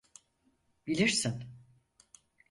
Bilirsin. 0.87 1.43